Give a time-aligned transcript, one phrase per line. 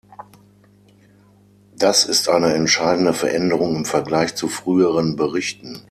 [1.77, 5.77] Das ist eine entscheidende Veränderung im Vergleich zu früheren Berichten.